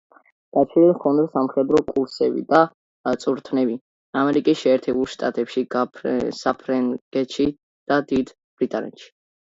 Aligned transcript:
გავლილი 0.55 0.93
ჰქონდა 0.93 1.25
სამხედრო 1.35 1.81
კურსები 1.89 2.41
და 2.55 2.63
წვრთნები 3.25 3.77
ამერიკის 4.23 4.65
შეერთებულ 4.65 5.13
შტატებში, 5.15 5.67
საფრანგეთში 6.43 7.51
და 7.93 8.05
დიდ 8.15 8.39
ბრიტანეთში. 8.39 9.13